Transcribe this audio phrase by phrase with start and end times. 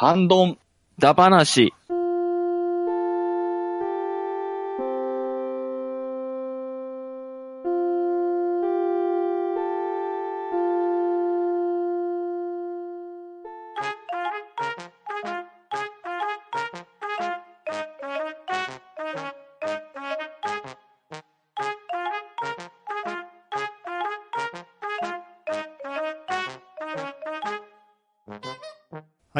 [0.00, 0.58] ハンドン。
[1.00, 1.74] だ話。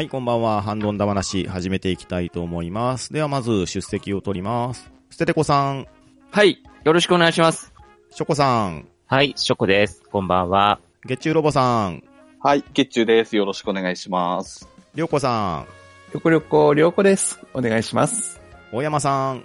[0.09, 0.63] い、こんばんは。
[0.63, 3.13] ハンドンダ話、始めていきたいと思います。
[3.13, 4.91] では、まず、出席を取ります。
[5.11, 5.87] ステテコさん、
[6.31, 6.63] はい。
[6.83, 7.71] よろしくお願いします。
[8.09, 10.01] ショコさん、はい、ショコです。
[10.11, 10.79] こんばんは。
[11.05, 12.03] 月中ロボさん、
[12.41, 13.35] はい、月中です。
[13.35, 14.67] よろしくお願いします。
[14.95, 15.65] りょうこさん、
[16.11, 17.39] りょこりょこ、りょうこです。
[17.53, 18.41] お願いします。
[18.71, 19.43] 大山さん、は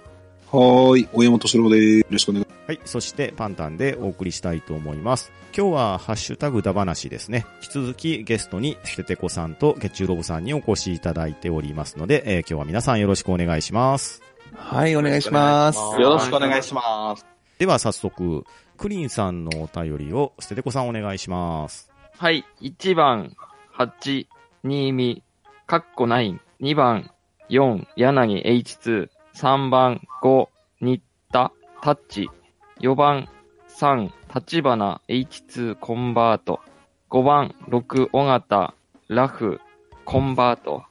[0.51, 1.97] ーい、大山敏郎です。
[1.99, 5.31] よろしくお願いはい、そしてパンタンでお送りしたいと思います。
[5.55, 7.45] 今日はハッシュタグダ話ですね。
[7.61, 14.23] 引き続きゲストにステテコさんと月中ロボさんにお越しいただいておりますので、えー今日は皆さんよろしくお願いします。
[14.55, 15.79] はい、お願いします。
[16.01, 17.25] よろしくお願いします。
[17.59, 18.45] では早速、
[18.77, 21.91] クリンさんのお便りをステテコさんお願いします。
[22.17, 22.43] はい。
[22.61, 23.35] 1番、
[23.77, 24.25] 8、
[24.63, 25.23] 新見、
[25.67, 26.39] カッコ9。
[26.61, 27.11] 2番、
[27.49, 29.09] 4、柳 H2。
[29.35, 30.47] 3番、5、
[30.81, 31.01] 新
[31.31, 31.51] 田、
[31.81, 32.29] タッチ。
[32.81, 33.29] 4番、
[33.69, 36.59] 3、立花 H2 コンバート。
[37.09, 38.73] 5番、6、尾形、
[39.07, 39.61] ラフ、
[40.03, 40.83] コンバート。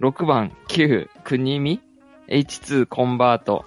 [0.00, 1.80] 6番、9、国見
[2.28, 3.64] H2 コンバート。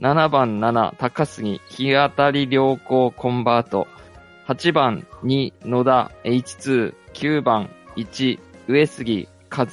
[0.00, 3.86] 7番、7、高杉、日当たり良好コンバート。
[4.48, 9.66] 8番、2、野田、H2、9番、1、上杉、和、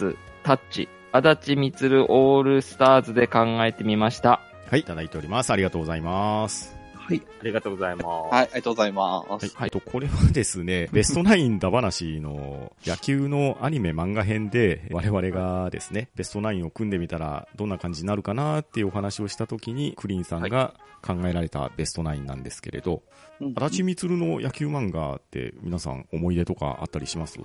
[0.43, 4.39] タッチ、足立みつるオールスターズで考えてみました。
[4.69, 5.51] はい、いただいております。
[5.51, 6.82] ありがとうございます。
[7.05, 7.21] はい。
[7.41, 8.05] ありがとうございます。
[8.05, 9.55] はい、ありがとうございます。
[9.55, 9.65] はい。
[9.65, 23.03] えっと、これはですね、 ベストナインダ話の野球のアニメ漫画編で、我々がですね、ベストナインを組んでみたらどんな感じになるかなっていうお話をした時に、クリーンさんが考えられたベストナインなんですけれど、
[23.41, 27.37] うん足立みつるの野球漫画って皆さん思い出とかあったりします？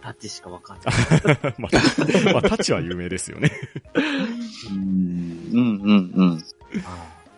[0.00, 0.86] タッチしかわかんない。
[1.58, 3.50] まあ、まあ、タッチは有名ですよね。
[4.70, 6.44] うん、うん、うん。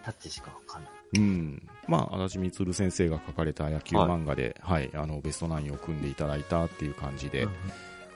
[0.05, 0.93] タッチしかわかんない。
[1.17, 1.69] うん。
[1.89, 7.49] まあ、足立みつる先生が書かれた野球漫画で、はい、あの、ベストナインを組んでいただいたっていう感じで、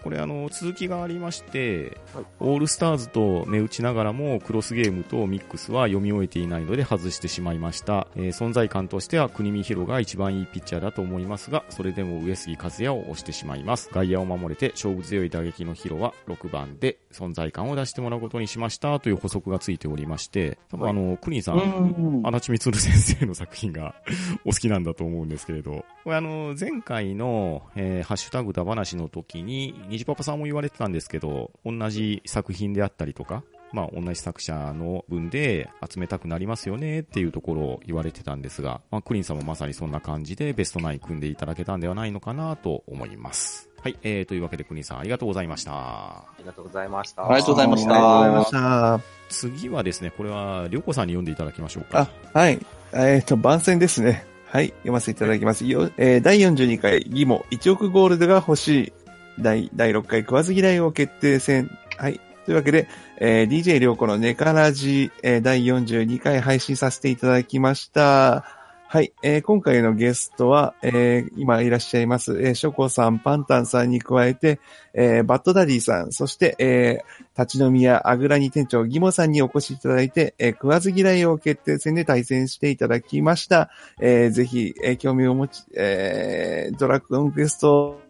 [0.05, 1.97] これあの、続きがありまして、
[2.39, 8.07] オールスターズと目打ちながらも、クロスゲームとミックスは読み終えていないので外してしまいました。
[8.15, 13.89] えー存在感としては国見ヒロが一番いいピッチャーだと思いますが、それでも上杉和也を押してしまいます。
[13.93, 23.95] 外野を守れて勝負強い打撃のヒロは6番で存在感を出してもらうことにしましたという補足がついておりまして、多分あの、クリーンさん、うん足立みつる先生の作品が
[24.45, 43.69] お好きなんだと思うんですけれど、これあの、前回の、えーハッシュタグだ話の時に、虹パパさんも言われてたんですけど、同じ作品であったりとか、まあ、同じ作者の分で集めたくなりますよねっていうところを言われてたんですが、まあ、クリンさんもまさにそんな感じでベストナイン組んでいただけたんではないのかなと思います。
[43.83, 45.73] はい、えー、というわけでクリンさんありがとうございました。
[45.73, 47.25] ありがとうございました。
[47.25, 49.01] ありがとうございましたありがとうございました。
[49.29, 52.09] 次はですね、これは、りょうこさんに読んでいただきましょうか。
[52.33, 52.59] あ、はい。
[52.93, 54.25] えっ、と、番宣ですね。
[54.47, 54.69] はい。
[54.69, 55.67] 読ませていただきます。
[55.67, 58.93] よえー第42回ギモ1億ゴールドが欲しい
[59.39, 61.71] 第第6回食わず嫌いを決定戦。
[61.97, 62.21] はい。
[62.45, 68.45] というわけで、えー DJ りょうこのネカラジ、えー第42回配信させていただきました。
[68.87, 69.13] はい。
[69.23, 74.61] えー今回のゲストは、えー今いらっしゃいます、えーショコさん、パンタンさんに加えて、
[74.93, 83.71] えーバッドダディさん、そして、えー立ち飲み屋アグラニ店長ギモさんにお越しいただいて、えー食わず嫌いを決定戦で対戦していただきました。
[84.01, 88.04] えーぜひ、えー興味を持ち、えードラゴンクエスト、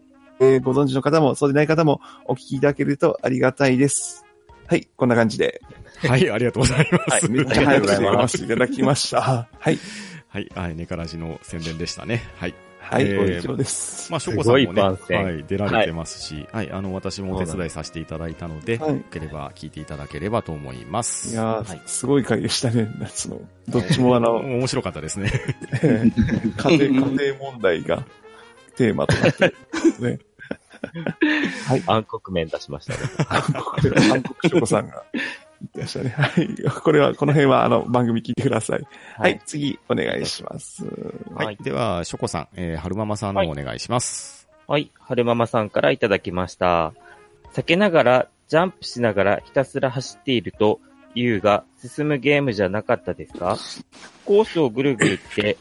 [0.52, 4.24] えーご存知の方も、そうでない方もお聞きいただけるとありがたいです。
[4.66, 5.60] はい、こんな感じで。
[6.08, 7.30] はい、ありがとうございます。
[7.30, 9.20] めっちゃ早く読ませていただきました。
[9.20, 9.78] はい。
[10.28, 12.22] はい、はい、ネカラジの宣伝でしたね。
[12.36, 12.54] はい。
[12.80, 14.10] はい、えー以上です。
[14.10, 21.32] まあ、ショコさんもね、はい、出られてますし、はい、あの、私もお手伝いさせていただいたので、はいよければ聞いていただければと思います。
[21.32, 22.92] いやー、はいすごい回でしたね。
[22.98, 23.40] 夏の。
[23.68, 25.30] どっちもあの、面白かったですね。
[25.72, 28.04] 家庭、家庭問題が
[28.76, 29.54] テーマとなって
[30.00, 30.20] る
[30.86, 31.82] んですね。
[31.86, 32.98] 暗黒面出しましたね。
[33.26, 35.22] 韓国、韓国チョコさんが言
[35.66, 36.10] ってましたね。
[36.10, 36.80] はい。
[36.82, 38.86] これは、この辺はあの、番組聞いてください。
[39.16, 40.84] はい、次、お願いします。
[41.34, 41.46] はい。
[41.46, 44.48] はいでは、ショコさん、えー、春ママさんのお願いします。
[44.66, 46.92] はい、春ママさんからいただきました。
[47.52, 50.80] 避けながら、ジャンプしながらひたすら走っていると、
[51.14, 53.56] 優が進むゲームじゃなかったですか？
[54.24, 55.56] コースをぐるぐるって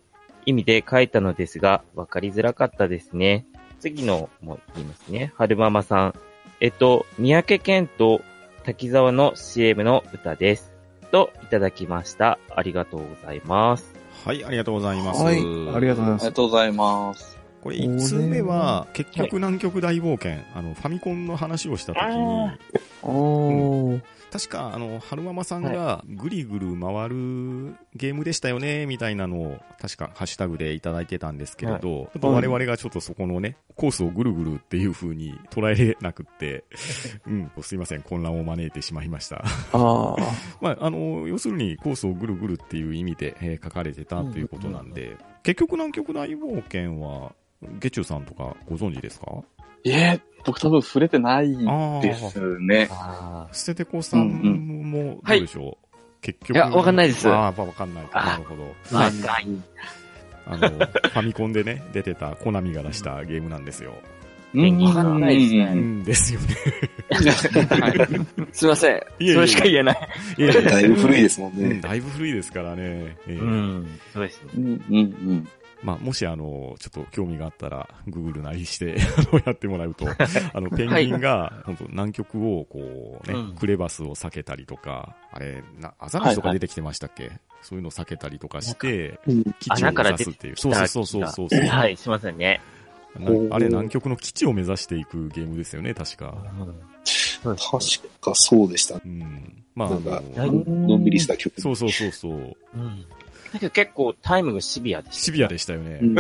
[0.47, 3.45] 意味で書いたのですが、わかりづらかったですね。
[3.83, 5.33] 次のも言いますね。
[5.35, 6.15] 春ママさん。
[6.61, 8.21] えっと、三宅健と
[8.63, 10.71] 滝沢の CM の歌です。
[11.11, 12.39] と、いただきました。
[12.55, 13.93] ありがとうございます。
[14.23, 15.21] はい、ありがとうございます。
[15.21, 15.35] はい。
[15.35, 16.31] ありがとうございあますりが。
[16.31, 17.37] とうございます。
[17.61, 22.57] これ、1通目は、結局南極大冒険、あの、ファミコンの話をしたときにあ、
[23.01, 24.01] おー。
[24.33, 36.63] 確か、あの、春ママさんが、ぐりぐる回るゲームでしたよね、みたいなのを、確か、ハッシュタグでいただいてたんですけれど、ちょっと我々がちょっとそこのね、コースをぐるぐるっていう風に捉えれなくって、
[37.27, 39.43] うん、すいません、混乱を招いてしまいました。
[39.45, 40.15] ああ。
[40.61, 47.33] まあ、あの、要するにコースをぐるぐるっていう意味で、えー書かれてたということなんで、結局南極大冒険は、
[47.79, 49.27] ゲチュさんとかご存知ですか？
[49.85, 52.89] いえ、僕多分触れてないあですね。
[52.91, 56.55] あステテコさんも、どうでしょう、結局。
[56.55, 58.63] いやわかんないですああ、やっぱわかんないなるほど。
[58.63, 59.47] ー、まあ、い。
[60.45, 63.93] あの、ファミコンでね、出てたコナミが出したゲームなんですよ。
[64.53, 66.55] うんわかんないですねうんですよね。
[67.09, 68.47] はい。
[68.51, 69.01] すいません。
[69.17, 70.09] それしか言えない。
[70.37, 71.81] いやだいぶ古いですもんうんね。
[71.81, 73.17] だいぶ古いですからね。
[73.27, 74.49] ええうん、そうですね。
[74.55, 75.01] うんうんう
[75.33, 75.47] ん。
[75.83, 78.95] まあ、もしあの、ちょっと興味があったら、グーグルなりして、
[79.45, 80.05] やってもらうと、
[80.53, 87.31] あの、ペンギンが、本当南極を、こうね、うんクレバスを避けたりとか、あれ、な、アザラシとか出てきてましたっけ、
[87.61, 89.19] そういうのを避けたりとかして、
[89.59, 90.55] 基地を目指すっていう。
[90.55, 91.59] そうそうそうそうそう。
[91.67, 92.61] はい、しませんね。
[93.19, 96.35] なあれ、南極の基地を目指していくゲームですよね、確か。
[97.43, 97.57] 確
[98.21, 98.95] かそうでした。
[98.95, 99.63] うん。
[99.75, 101.59] まあ、あなんかの、のんびりした曲。
[101.59, 102.55] そうそうそうそう。
[102.75, 103.05] うん。
[103.53, 105.21] だけど結構タイムがシビアでした。
[105.25, 106.05] シビアでしたよねう。
[106.05, 106.15] ん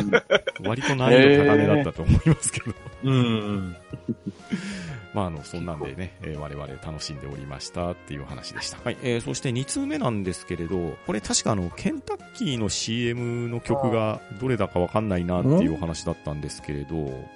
[0.67, 2.73] 割と難易度高めだったと思いますけど。
[3.03, 3.75] うん。
[5.13, 8.77] まあ、あの、そんなんでね、えー我々楽しんでおりましたっていう話でした。
[8.83, 17.27] はい、えー、そして2通目なんですけれど、これ確かあの、ケンタッキーの CM の曲がどれだかわかんないなっていうお話だったんですけれど、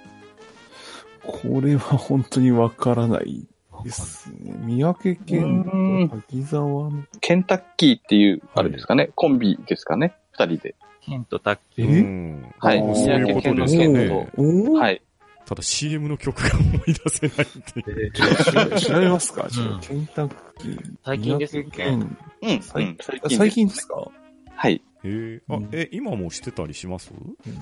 [1.22, 3.46] これは本当にわからない
[3.84, 4.54] ですね。
[4.58, 7.04] 三宅健と滝沢の。
[7.20, 10.74] ケンタッキーっていう、あれですかね、コンビですかね、二人で。
[11.02, 11.88] ケンとタッキえー。
[11.88, 12.54] うん。
[12.58, 12.80] はい。
[12.80, 14.30] 三宅健のよね健。
[14.36, 15.02] おーはい。
[15.46, 18.80] ただ CM の曲が思い出せないっていう。
[18.80, 19.44] 調べますか？
[19.44, 20.94] うんとケンタッキー。
[21.04, 22.62] 最近ですよね三宅健うん。
[22.62, 22.96] 最うん
[23.30, 24.10] 最近ですか？
[24.54, 24.82] はい。
[25.04, 27.12] えー、あうん、え、今もしてたりします？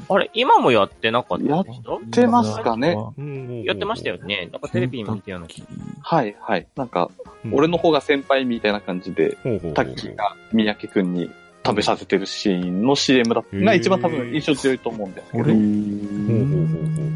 [0.09, 1.45] あれ、今もやってなかった？
[1.45, 1.65] やっ
[2.11, 4.49] てますかねうんやってましたよね。
[4.53, 5.63] なんかテレビ見たような気。
[6.03, 6.67] はい、はい。
[6.77, 7.11] なんか、
[7.45, 9.37] うん俺の方が先輩みたいな感じで、
[9.75, 11.31] タッキーが三宅くんに
[11.65, 15.45] 食べさせてるシーンの CM だったが一番多分印象強いと思うんですけど。
[15.45, 17.05] うほうほうほうほう。
[17.05, 17.16] へえ。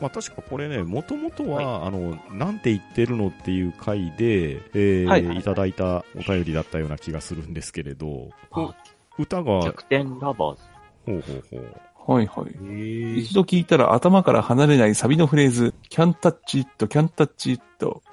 [0.00, 8.74] まあ確かこれね、もともとは、あの、なんて言ってるのっていう回で、えーはいはいいただいたお便りだったような気がするんですけれど、あ
[9.18, 10.62] 歌が、ほう逆転ラバーズ。
[11.06, 11.80] ほうほう。
[12.08, 12.56] はいはい。
[12.72, 17.62] へ一度聞いたら頭から離れないサビのフレーズ、can touch it, can touch it,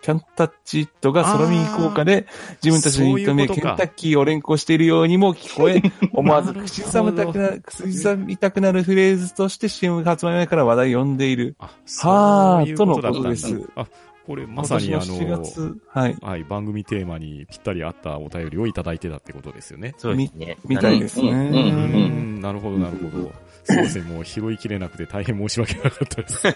[0.03, 2.27] can touch it が空耳効果で
[2.61, 5.81] 自分たちの認め、ケンタッキーを連呼しているようにも聞こえ、
[6.11, 11.55] 思わず口ずさみたくなる、口ずさみたくなるフレーズとして CM 発売前から話題を呼んでいる。
[11.59, 13.87] あ、はーそういうことのことですあ、
[14.27, 16.17] これまさにあのの、7月、はい。
[16.21, 19.93] はい、番組テーマにぴったり合ったお便りをいただいてたってことですよね。
[19.97, 20.57] そうですね。
[20.67, 21.29] みたいですね。
[21.29, 23.31] うん、なるほど、なるほど。
[23.65, 26.47] すいません、もう拾いきれなくて大変申し訳なかったです。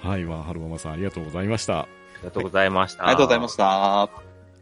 [0.00, 1.80] はい、まあ、春ママさんありがとうございました。
[1.80, 1.86] あ
[2.22, 3.04] りがとうございました。
[3.04, 3.64] ありがとうございました。
[3.64, 4.10] は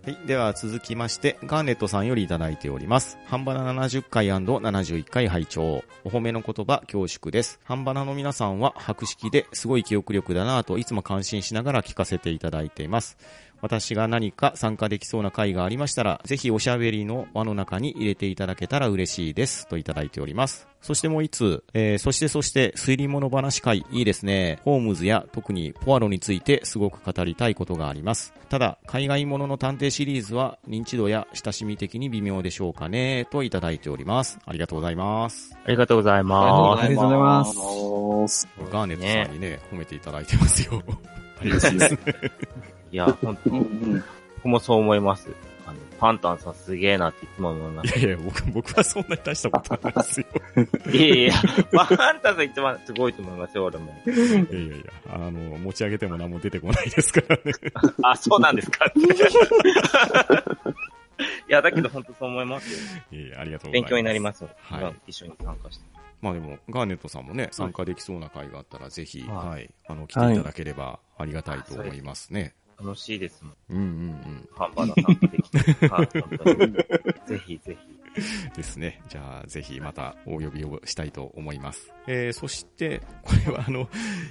[0.07, 0.17] い。
[0.27, 3.19] では続きまして、ガーネットさんよりいただいております。
[3.27, 7.61] 半ばな70回 &71 回拝聴お褒めの言葉恐縮です。
[7.65, 13.19] 半ばなの皆さんは白式ですごい記憶力だなぁといつも感心しながら聞かせていただいています。
[13.63, 19.67] 私が何か参加できそうな回がありましたら、ぜひおしゃべりの輪の中に入れていただけたら嬉しいです。
[19.67, 20.67] といただいております。
[20.81, 24.61] そしてもう一通、えー、そしてそして推理物話会、いいですね。
[24.65, 28.33] ホームズや特にポアロについてすごく語りたいことがあります。
[28.49, 33.27] ただ、海外ものの探偵シリーズは認知度や親しみ的に微妙でしょうかね。
[33.31, 34.39] といただいております。
[34.47, 35.55] ありがとうございます。
[35.65, 36.85] ありがとうございます。
[36.85, 38.49] ありがとうございますます。
[38.71, 40.83] ガーネットさんにね、褒めていただいてますよ。
[41.41, 41.99] ありがとうございます。
[42.93, 43.51] いや、本当。
[43.51, 43.69] 僕
[44.49, 45.29] もそう思います。
[45.67, 47.99] あの、パンタンさんすげえなっていつも思います。
[47.99, 50.27] いやいや、僕、僕はそんなに大したことないですよ。
[50.93, 51.35] いやいや、
[51.73, 53.95] パンタンさん一番すごいと思いますよ、俺も。
[54.07, 54.19] いやい
[54.71, 57.43] やいや、あの、持ち上げても何も出てこないですからね。
[58.03, 58.93] あ、そうなんですかい
[61.53, 62.79] や、だけど本当そう思いますよ。
[63.13, 63.83] いやいやありがとうございます。
[63.83, 64.51] 勉強になりますよ。
[64.63, 65.85] はい今一緒に参加して。
[66.23, 72.55] まあでも、ガーネットさんもね、参加できそうな会があったら、ぜひ、はいはい、あの、来ていただければありがたいと思いますね。
[72.83, 73.55] 楽しいですもん。
[73.71, 74.49] うんうんうん。
[74.57, 75.89] ハンバーガー参加できて。
[75.89, 76.73] はい、本当に。
[77.27, 78.01] ぜひぜひ。
[78.57, 79.01] ですね。
[79.09, 81.93] じゃあ、ぜひまたお呼びをしたいと思います。
[82.07, 83.89] えー、そして、これはあの、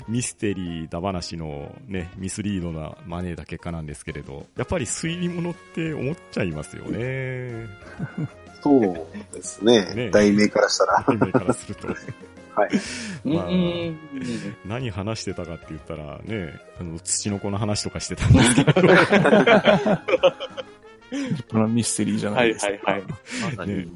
[0.08, 7.68] ミステリーだ話のね、ミスリードなマネーだ結果なんですけれど、やっぱり推理物って思っちゃいますよね。
[8.62, 9.86] そうですね。
[9.96, 11.04] ね題名からしたら。
[11.08, 11.88] 題名からすると。
[12.56, 12.70] はい。
[13.24, 13.98] まあうん
[14.66, 18.74] 何話してたかって言ったらね、あの、土の子の話とかしてたんですけど、
[21.52, 22.72] このミステリーじゃなはいいですか。
[22.92, 23.08] はいはい。
[23.58, 23.78] まさに。
[23.78, 23.88] ね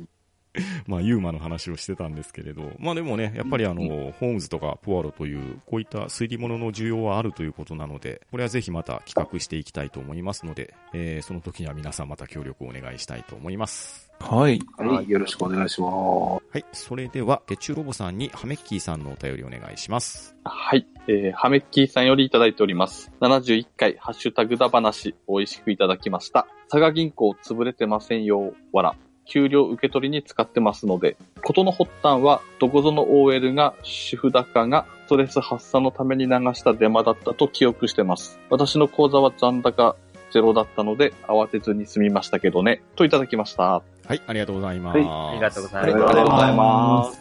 [0.86, 14.03] まあ、ユーマの話をしてたんですけれど、まあでもね、やっぱりあの、ホームズとかポワロという、こういった推理物の需要はあるということなので、これはぜひまた企画していきたいと思いますので、えーその時には皆さんまた協力をお願いしたいと思います。
[14.20, 14.60] はい。
[14.78, 15.10] はい。
[15.10, 16.66] よろしくお願いしまはい。
[16.72, 20.36] それでは、月中ロボさんにハメッキーさんのお便りお願いします。
[20.44, 20.88] はい。
[21.08, 23.12] えー、ハメッキーさんよりいただいております。
[23.22, 26.48] 71回、ハッシュタグだ話、美味しくいただきました。
[26.70, 28.96] 佐賀銀行潰れてませんよ、わら。
[29.26, 38.40] 給料受け取りに使ってますので、ことの発端は、どこぞの OL が主婦高がストレス発散のために流したデマだったと記憶してます。
[38.50, 39.96] 私の口座は残高
[40.32, 43.84] ゼロだったので、慌てずに済みましたけどね、といただきました。
[44.08, 44.22] はい。
[44.28, 45.00] ありがとうございます。
[45.00, 46.06] はありがとうござありいます。
[46.06, 47.12] がとうございま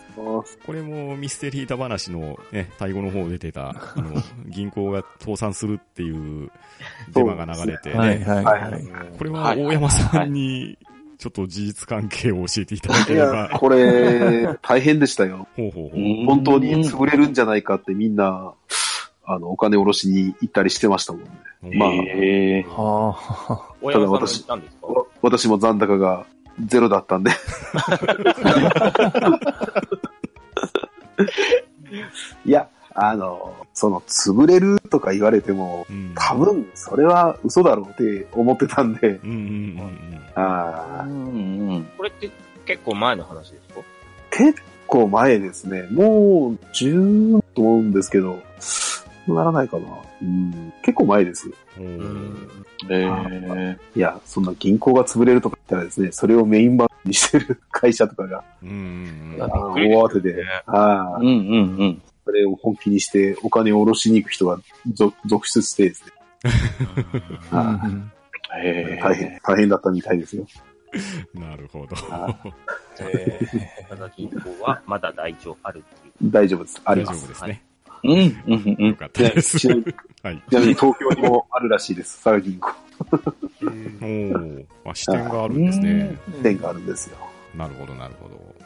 [0.44, 0.52] す。
[0.52, 0.58] す。
[0.66, 6.10] これもミステリーだ話のね、最後の方出てた、あの、 銀行が倒産するってい
[6.46, 6.50] う
[7.14, 8.82] デマが流れて、ねはいはいはいはい。
[9.16, 10.76] これは大山さんに、
[11.18, 13.58] ちょっと事実関係を教えていただけいればや、。
[13.58, 15.46] これ、大変でしたよ。
[15.56, 16.26] ほうほうほう。
[16.26, 18.52] 本当に潰れるんじゃないかってみんな、
[19.24, 21.30] あの、お金下ろしに行ったりしてましたもんね。
[21.78, 22.68] まあえー
[24.48, 24.86] たんですか？
[24.88, 26.26] わ私も残高が
[26.64, 27.30] ゼロだったんで。
[32.44, 36.12] いや、あの、その、潰れるとか言われても、うん。
[36.14, 39.22] 多分、それは嘘だろうって思ってたんで、こ
[42.02, 42.30] れって
[42.66, 43.80] 結構前の話ですか？
[44.30, 45.82] 結構前ですね。
[45.90, 48.38] もう、10と思うんですけど、
[49.28, 49.86] ならないかな。
[50.22, 51.54] うん、結構前ですよ。
[51.78, 62.02] えーいや、そんな銀行が潰れるとか言ったらですね、それをメインバンクにしてる会社とかが、大慌てで、ああうんうんうん。
[62.24, 64.58] それを本気にしてお金を下ろしに行く人が
[64.94, 66.12] 続続出してですね、
[69.00, 70.46] 大変、大変だったみたいですよ。
[71.34, 71.96] なるほど。
[72.10, 72.36] あ
[72.98, 76.30] 佐賀銀行はまだ大丈夫あるっていう。
[76.30, 76.80] 大丈夫です。
[76.84, 77.20] あり大ます。
[77.20, 77.62] 丈夫ですね。
[78.04, 79.58] うんうんうんよかったです。
[79.58, 80.42] ちなみにはい。
[80.48, 82.22] ちなみに東京にもあるらしいです。
[82.22, 82.70] 佐賀銀行。
[83.02, 86.18] おーあ、視点があるんですね。
[86.42, 87.16] 店があるんですよ。
[87.54, 88.62] なるほど、なるほど。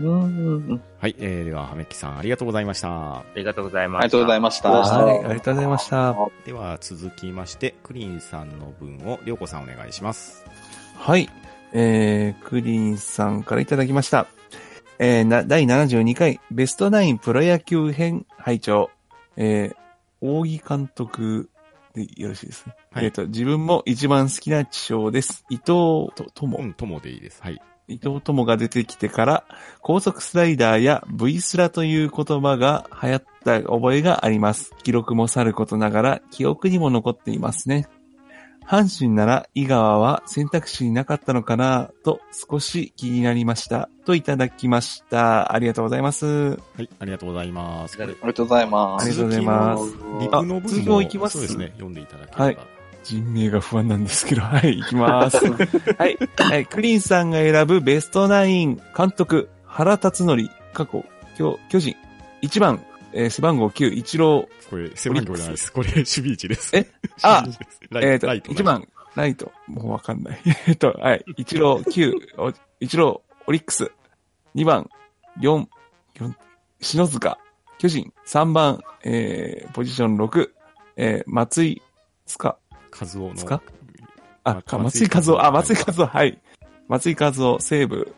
[0.00, 0.82] うん。
[1.00, 1.14] はい。
[1.18, 3.18] えー、では、はめっきさん、ありがとうございました。
[3.18, 4.04] ありがとうございました。
[4.04, 4.70] ありがとうございました。
[4.70, 6.16] はい、ありがとうございました。
[6.44, 10.44] では、続きまして、クリーンさんの分を、りょうこさんお願いします。
[10.98, 11.30] はい。
[11.72, 14.26] えー、クリーンさんからいただきました。
[14.98, 18.90] えー、な、第72回ベストナインプロ野球編拝聴
[19.36, 19.76] えー、
[20.20, 21.50] 大木監督
[21.94, 22.74] でよろしいですね。
[22.90, 25.44] はいえっ、と、自分も一番好きな地匠です。
[25.50, 27.42] 伊藤と、ともう、ん、ともでいいです。
[27.42, 27.60] はい。
[27.88, 29.44] 伊藤友が出てきてから、
[29.80, 34.72] 高速スライダーや V スラという言葉が流行った覚えがあります。
[34.82, 37.86] 記録もさることながら、記憶にも残っていますね。
[38.66, 43.88] 阪神なら井川は選択肢になかったのかなと少し気になりました。
[44.04, 45.54] といただきました。
[45.54, 46.26] ありがとうございます。
[46.26, 47.96] はい、ありがとうございます。
[48.02, 49.04] ありがとうございます。
[49.04, 49.84] ありがとうございます。
[50.20, 52.76] リプの続分いきますそうですね、読んでいただければ。
[53.04, 55.36] 人名が不安なんですけど、はい、行きます。
[55.36, 55.52] は
[56.08, 61.04] い、はい、クリーンさんが選ぶベストナイン監督、原辰徳、過去、
[61.38, 61.94] 巨巨人、
[62.42, 65.72] 1番、えー背番号9、一郎、これ、背番号じゃないです。
[65.72, 66.76] これ、守備位置です。
[66.76, 66.86] え？
[67.22, 67.44] あ！
[68.02, 68.52] えっ、と、ライト。
[68.52, 70.40] 1番、ライト、もうわかんない。
[70.66, 73.90] えっと、はい、一郎9、お一郎、オリックス、
[74.54, 74.88] 2番、
[75.40, 75.66] 4、
[76.16, 76.34] 4、
[76.80, 77.38] 篠塚、
[77.78, 80.50] 巨人、3番、えー、ポジション6、
[80.96, 81.82] えー、松井、
[82.26, 82.58] 塚、
[82.98, 83.34] 和夫の。
[83.34, 83.62] 塚？
[84.44, 86.38] あ、松井和夫、あ、松井和夫、はい。
[86.88, 88.14] 松井和夫、西武。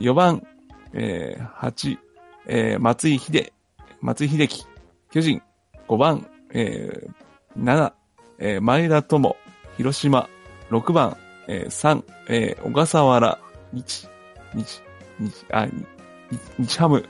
[0.00, 0.46] 4番、
[0.92, 1.98] えー、8、
[2.46, 3.52] えー、松井秀、
[4.00, 4.64] 松井秀樹、
[5.10, 5.42] 巨人。
[5.88, 7.92] 5番、えー、7、
[8.38, 9.36] えー、前田智、
[9.76, 10.28] 広島。
[10.70, 11.16] 6番、
[11.48, 13.38] えー、3、えー、小笠原、
[13.72, 14.08] 日、
[14.54, 14.82] 日、
[15.18, 15.72] 日、あ、日、
[16.58, 17.04] 日ハム。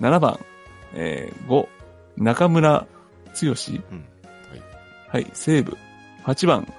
[0.00, 0.38] 7番、
[0.94, 1.66] えー、5、
[2.18, 2.86] 中村
[3.40, 3.54] 剛、
[3.90, 4.04] うん。
[5.08, 5.76] はい、西武。
[6.24, 6.72] 8番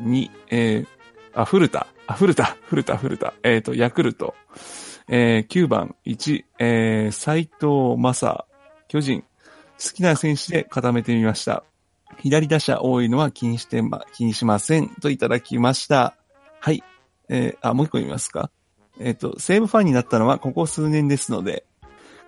[0.00, 0.86] に、えー、
[1.34, 1.86] あ、古田。
[2.06, 3.34] あ、古田、古田、古田。
[3.42, 4.34] えっ、と、ヤクルト。
[5.08, 8.46] えー、9番、1、えー、斎藤正、
[8.88, 9.24] 巨人。
[9.82, 11.64] 好きな選手で固めてみました。
[12.18, 14.88] 左打者多いのは気にしてま、気にしません。
[14.88, 16.16] といただきました。
[16.60, 16.82] はい。
[17.28, 18.50] えー、あ、もう一個読みますか
[18.98, 21.64] えっ、と、西武ファンになったのはここ数年ですので、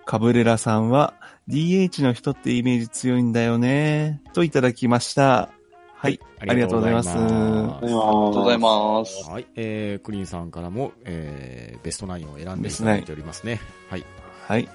[0.04, 1.14] カブレラさんは
[1.48, 5.50] DH の人ってイメージ強いんだよね、といただきました。
[5.94, 6.20] はい。
[6.40, 9.30] ありがとうございますありがとうありがとうございます。
[9.30, 13.60] はい、えー、クリーンさんからも、えー、ベストナインを選んでいただいておりますね。
[13.90, 14.04] はい。
[14.46, 14.68] はい。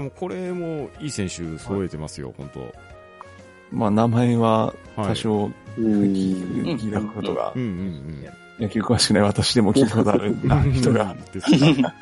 [0.00, 2.72] もうこれもいい選手揃えてますよ、本当
[3.70, 6.02] まあ、名前ははい多少うん。
[6.12, 8.26] 聞聞いたことがうん、うんうん。
[8.58, 11.16] 野球詳しくない私でも聞いたことあるな人が。
[11.32, 11.50] です
[11.82, 11.94] か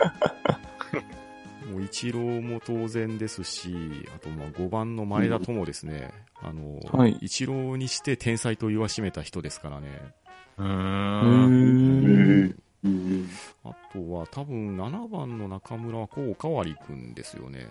[1.71, 3.75] もう一郎も当然ですし、
[4.15, 6.11] あとまあ5番の前田智ですね。
[6.43, 9.89] あの、はい一郎にして天才と言わしめた人ですからね。
[10.57, 10.67] うー。
[10.67, 12.63] うんうんん。
[12.85, 13.29] うん。
[13.65, 17.67] あとは多分7番の中村はこうおかわりくんですよね。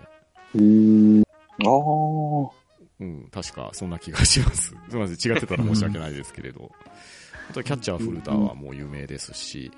[0.56, 1.24] うん。
[1.66, 2.58] ああ。
[3.00, 4.70] うん、確かそんな気がします。
[4.89, 6.72] すみません、違ってたら申し訳ないですけれど。
[7.50, 9.72] あとはキャッチャー古田はもう有名ですし、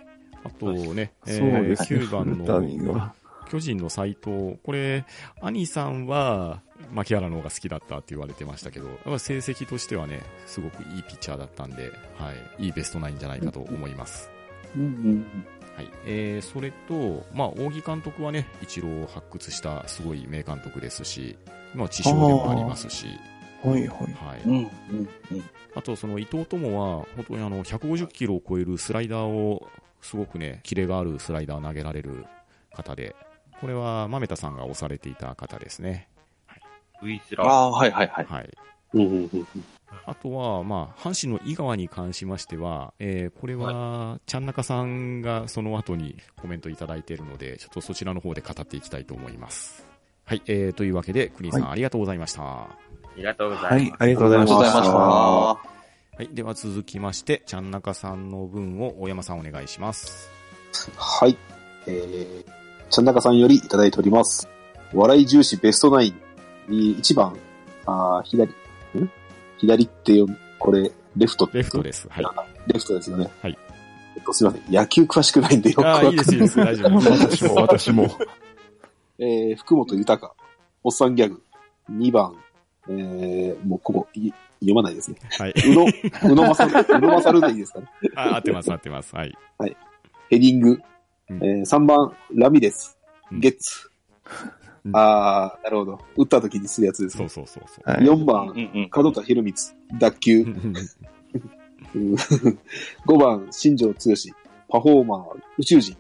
[0.44, 2.00] あとね、えーですね。
[2.00, 3.14] 9番のは
[3.50, 5.06] 巨人の斎藤、これ、
[5.42, 6.62] 兄さんは、
[6.92, 14.30] 牧原の方が好きだったって言われてましたけど、やっぱ成績としてはね、すごくいいピッチャーだったんで、はい、いいベストナインじゃないかと思います。
[14.76, 15.26] うん。
[15.80, 15.90] はい。
[16.06, 21.38] えー、それと、まあ、大木監督はね、一郎を発掘したすごい名監督ですし、
[21.74, 23.08] まあ、知賞でもありますし、
[23.64, 23.90] はいはい。
[23.90, 24.42] はい。
[24.46, 24.54] うん。
[24.54, 24.70] うん。
[25.32, 25.44] うん。
[25.76, 29.68] あと、その伊藤友は、本当にあの、150キロを超えるスライダーを、
[30.02, 32.26] すごくね、キレがあるスライダーを投げられる
[32.74, 33.16] 方で、
[33.62, 36.10] これは、豆田さんが押されていた方ですね。
[37.02, 37.46] ウイスラ。
[37.46, 38.26] ああ、はいはいはい。
[38.26, 38.50] はい。
[38.94, 39.02] うん。
[39.02, 39.48] うん。
[40.06, 49.86] あとは、まあ、阪神の井川に関しましては、えー、これは、ちゃんなかさんがその後にコメントいただいているので、ちょっとそちらの方で語っていきたいと思います。
[50.26, 52.44] はい、えー、というわけで、クリーンさん、はありがとうございました。
[52.44, 52.68] あ
[53.18, 55.00] りがとうござます。、はいいありがとうございましありがとうございましたた。
[56.20, 60.30] はい、では続きまして、ちゃんなかさんの分を大山さんお願いします。
[60.96, 61.38] はい。
[61.88, 62.46] えー、
[62.90, 64.48] ちゃんなかさんよりいただいております。
[64.94, 66.14] 笑い重視ベストナイ
[66.68, 67.38] ンに1番、
[67.86, 68.56] あー左、ん
[69.60, 72.08] 左ってよ、これ、レフトレフトです。
[72.10, 72.26] はい。
[72.72, 73.30] レフトですよね。
[73.42, 73.58] はい。
[74.16, 74.74] えっと、すみません。
[74.74, 76.58] 野球詳しくないんでよくわああ、かんないいです、いいです。
[76.58, 77.46] 大丈夫です。
[77.46, 78.18] 私も、 私も。
[79.20, 80.34] えー、福本豊、
[80.84, 81.42] おっさんギャグ、
[81.92, 82.36] 2番、
[82.90, 84.32] えー、もうここ、い
[84.62, 85.18] 読まないですね。
[85.38, 85.54] はい。
[85.68, 85.86] うの、
[86.32, 87.88] うのまさる、うのまさるでいいですかね。
[88.16, 89.16] あ、合ってます、合ってます。
[89.16, 89.38] はい。
[90.30, 90.82] ヘディング、
[91.30, 92.98] うんえー、3番、ラミレス、
[93.32, 93.90] うんゲッツ。
[94.90, 96.00] うんあー、なるほど。
[96.18, 97.30] 打った時にするやつですね。
[97.30, 97.90] そうそうそうそう。
[97.90, 98.04] はい。
[98.04, 98.90] 4番、うんうん。
[98.94, 99.54] 門田博光、
[100.00, 100.44] 脱球。
[100.44, 100.74] うん
[101.94, 104.34] 5番、新庄剛志、
[104.68, 105.26] パフォーマー、
[105.58, 105.98] 宇宙人。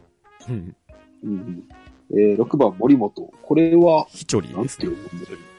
[0.49, 0.75] うん
[1.23, 1.63] うん
[2.11, 3.31] えー、6番、森本。
[3.41, 4.89] これは、ひちょりですね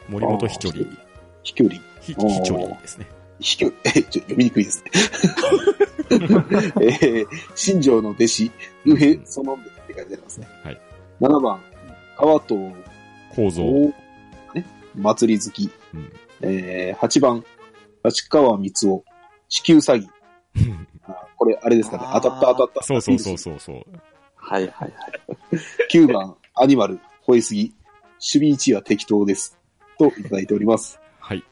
[0.09, 0.87] 森本ひちょり。
[1.43, 1.81] 飛距離。
[2.01, 3.07] ひ、ひちょりですね。
[3.41, 4.91] 飛距離、え、ちょ、読みにくいですね。
[6.83, 8.51] えー、新庄の弟子、
[8.87, 10.49] ウヘソノンベって書いてありますね。
[10.65, 10.81] はい。
[11.21, 11.61] 7番、
[12.17, 12.55] 川藤
[13.35, 13.63] 構造。
[13.63, 13.93] お
[14.55, 14.65] ね、
[14.95, 15.71] 祭り好き。
[15.95, 16.13] うん
[16.43, 17.45] えー、8番、
[18.05, 19.05] 立川光夫、
[19.49, 20.07] 地球詐欺。
[21.07, 22.05] あこれ、あれですかね。
[22.15, 22.83] 当たった当たった。
[22.83, 23.77] そうそうそうそうそう。
[24.37, 24.93] はいはいはい。
[25.93, 27.75] 9番、アニマル、吠えすぎ。
[28.21, 29.59] 守備位置は適当です。
[29.99, 30.99] といただいております。
[31.19, 31.45] はい。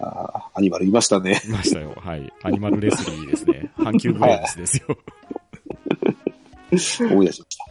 [0.00, 1.40] あーアニマルいましたね。
[1.46, 1.94] いましたよ。
[1.96, 2.30] はい。
[2.42, 3.70] アニマルレスリーですね。
[3.78, 4.76] 阪急ブレーブスです
[7.00, 7.08] よ。
[7.10, 7.64] 思い出しました。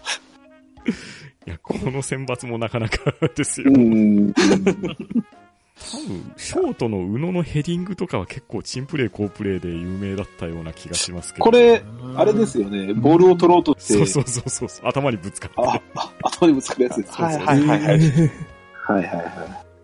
[1.48, 2.98] いや、この選抜もなかなか
[3.36, 3.78] ですよう。
[3.78, 4.34] ん。
[4.34, 11.44] 多分、ショートの宇野のヘディングとかは結構チンプレー、好プレーで有名だったような気がしますけど。
[11.46, 11.84] これ、
[12.16, 12.94] あれですよね。
[12.94, 14.88] ボールを取ろうとして、そうそうそうそうそう。
[14.88, 15.56] 頭にぶつかって。
[15.58, 17.22] あ、あ頭にぶつかるやつです。
[17.22, 17.80] はいはいはいはい。
[17.80, 19.24] はいはいは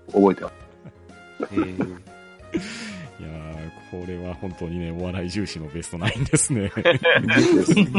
[0.09, 0.13] い。
[0.13, 0.53] 覚えてます。
[1.51, 2.01] え ー
[3.19, 6.71] いやー、これは本当にね、お笑い重視のベストナインですね。
[7.53, 7.89] ですね。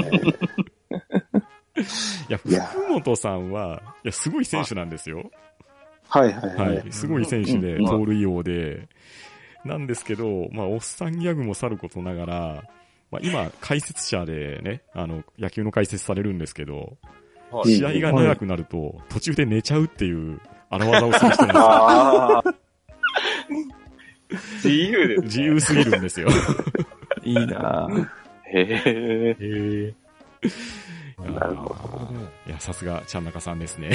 [2.29, 5.31] いや、福本さんは、いや、すごい選手なんですよ。
[6.09, 6.65] はいはいは。
[6.65, 6.93] はいい。
[6.93, 8.89] すごい選手で、うん盗塁王で、
[9.65, 12.65] なんですけど、まあ、おっさんギャグもさることながら、
[13.11, 16.97] まあ、今、解説者でね、あの、野球の解説されるんですけど、
[17.51, 20.41] はい試合が長くなると、途中で寝ちゃうっていう、
[20.71, 22.55] 荒技をする人なんああ。
[24.65, 25.23] 自由です。
[25.23, 25.43] ですよ。
[25.43, 26.29] 自由すぎるんですよ。
[27.25, 28.05] いいなぁ
[28.47, 29.37] へえ。
[29.39, 29.95] へ
[31.31, 33.91] なるほーいや、さすが、ちゃんなかさんですね。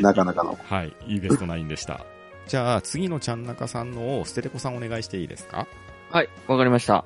[0.00, 0.58] なかなかの。
[0.68, 0.92] はい。
[1.06, 2.00] いいベストナインでした。
[2.46, 5.66] じゃあ、次のちゃんなかさんのを、ステレコさんお願いしていいですか？
[6.10, 7.04] はい、わかりました。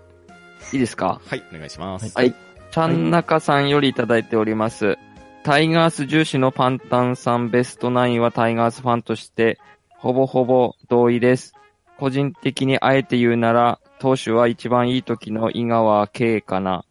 [0.73, 1.21] いいですか？
[1.27, 2.13] はい、お願いします。
[2.17, 2.35] はい。
[2.71, 4.97] ちゃんなかさんよりいただいております。
[5.43, 9.59] タイガース重視のパンタンさんベストナインはタイガースファンとして、
[9.99, 11.55] ほぼほぼ同意です。
[11.99, 16.85] 個人的にあえて言うなら、投手は一番いい時の井川圭かな。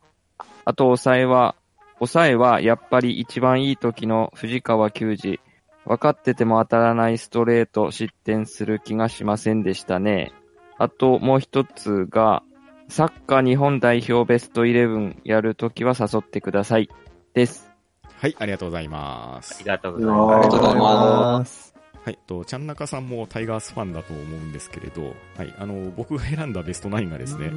[0.66, 1.56] あと抑えは、
[2.02, 5.40] 抑えはやっぱり一番いい時の藤川球児。
[5.86, 10.32] 分かってても当たらないストレート失点する気がしませんでしたね。
[10.80, 12.42] あともう一つが、
[12.88, 16.90] サッカー日本代表ベストイレブンやるときは誘ってください。
[17.36, 17.72] です。
[18.16, 19.66] はい、ありがとうございまあすり。
[19.68, 21.74] がとうございあまりがとうございます。
[22.04, 27.52] はい、と、ちゃんなかさんもタイガースファンだと思うんですけれど、はい、あの、僕が選んだベストナインがですね、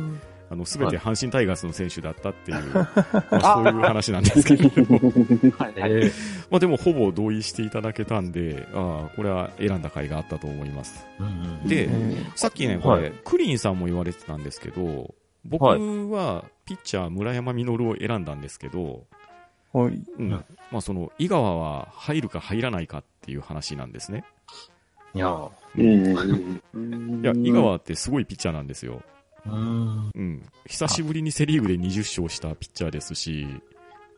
[0.50, 2.88] あの、すべて阪神タイガースの選手だったっていう、 ま
[3.30, 5.16] あ、そういう話なんですけれども、す。
[5.76, 6.10] え
[6.50, 11.04] まあでもほぼ同意していただけたんで、ああ、これは選んだ甲斐があったと思います。
[11.18, 20.00] ーで、えさっきね、これ、はいクリーンさんも言われてたんですけど、僕はいはピッチャー村山実を選んだんですけど、ーはい。
[20.18, 24.24] うん、まあその、井川は入るか入らないかっていう話なんですね。
[25.14, 25.28] いや、
[25.76, 27.20] うん。
[27.22, 29.02] いや、井川ってすごいピッチャーなんですよ。
[29.46, 30.10] うん。
[30.14, 30.42] うん。
[30.66, 33.46] 久しぶりにセリーグで20勝したピッチャーですし、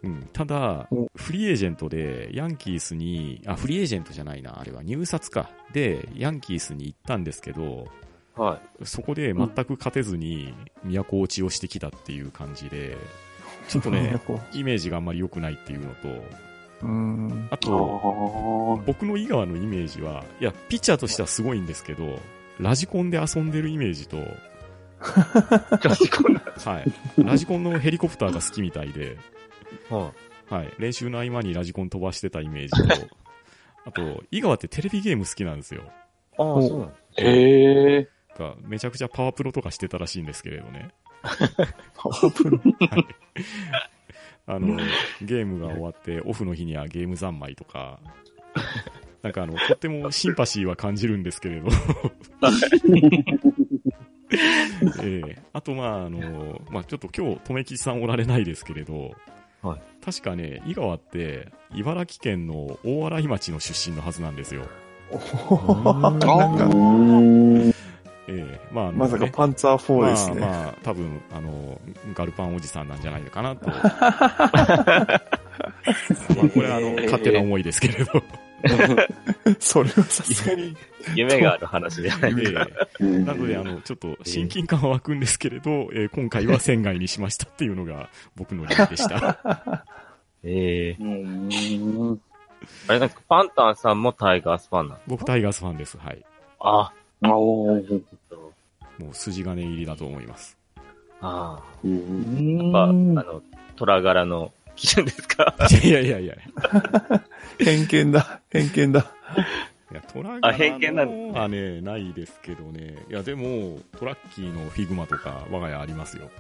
[0.03, 0.29] うん。
[0.33, 5.51] ただお、フリーエージェントで、ヤンキースに、あ、フリーエージェントじゃないな、あれは入札か。
[5.73, 7.89] で、ヤンキースに行ったんですけど、
[8.37, 12.97] はそこで全く勝てずに、都落ちをしてきたっていう感じで、
[13.69, 17.49] ちょっとね、こ イメージがあんまり良くないっていうのと、ううん。
[17.51, 22.21] あと、僕の井川のイメージは、いや、ピッチャーとしてはすごいんですけど、
[22.59, 24.19] ラジコンで遊んでるイメージと、
[25.01, 27.23] はい。
[27.23, 29.17] ラジコンのヘリコプターが好きみたいで、
[29.91, 29.95] い。
[29.95, 30.13] は
[30.49, 30.73] はい。
[30.79, 33.09] 練習の合間にラジコン飛ばしてたイメージと、
[33.85, 35.83] あと、井川ってテレビゲーム好きなんですよ。
[35.83, 35.85] い。
[36.39, 38.09] ああ、そうなんへえ。
[38.39, 40.91] がめちゃくちゃパワプロとかしてたらしいんですけれどね。
[41.97, 42.59] パワープロ。
[42.59, 43.07] はい。
[44.49, 44.77] あの、
[45.23, 47.99] ゲームが終わって、オフの日にはゲーム三昧とか、
[49.23, 51.69] なんかあの、とってもシンパシーは感じるんですけれど。
[55.03, 59.13] ええあと、まあ、あの、まあ、ちょっと今日、留吉さんおられないですけれど、
[59.63, 64.63] はい確かね、井川って、茨城県の大洗町の出身のはずなんですよ。
[66.57, 67.73] な。
[68.29, 70.41] ええまあまさかパンツァー4ですね。
[70.41, 71.81] まあ、まあ、多分、あの、
[72.15, 73.69] ガルパンおじさんなんじゃないのかなと。
[73.71, 75.19] まあ、
[76.53, 78.23] これは、あの、勝手な思いですけれど。
[79.61, 80.77] それはさすがに。
[81.15, 82.69] 夢がある話じゃないですか。
[83.01, 89.85] ええなので、あの、ちょっと、親近感は湧くんですけれど、えー今回は仙外にしましたっていうのが、僕の理由でした。
[90.43, 92.21] ええうん。
[92.89, 95.97] あれなんか、パンタンさんもタイガースファンなん僕、タイガースファンです。
[95.99, 96.25] はい。
[96.61, 98.03] あ、おー。
[98.99, 100.57] もう、筋金入りだと思います。
[101.21, 101.87] ああ。
[101.87, 103.43] やっんぱ、あの、
[103.77, 105.55] 虎柄の基準ですか？
[105.83, 106.41] いやいやいやい
[107.65, 108.41] 偏見だ。
[108.51, 109.07] 偏見だ。
[109.93, 112.97] や、トラあ偏見なんのはね、ないですけどね。
[113.11, 116.31] いや、でも、トラッキーのフィグマとか、我が家ありますよ。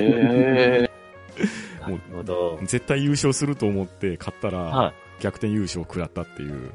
[0.00, 0.90] へ
[1.80, 2.58] なるほど。
[2.62, 6.70] 絶対優勝すると思って買ったら、は逆転優勝を食らったっていう、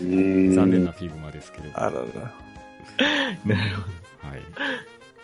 [0.54, 1.64] 残念なフィグマですけど。
[1.74, 2.00] あらら。
[2.00, 2.04] い。
[3.48, 4.42] なるほはい。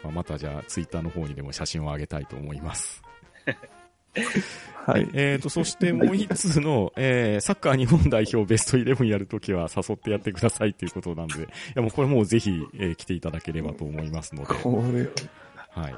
[0.03, 3.03] まあ、またじゃあ、ツイッターの方にでも写真を上げたいと思います。
[4.87, 5.09] はい。
[5.15, 15.09] えーと、そしてもう一通の、 えー、サッカー日本代表ベストイレブンやるときは誘ってやってくださいっていうことなんで、いやもうこれもうぜひ、えー来ていただければと思いますので、これ、
[15.71, 15.95] はい。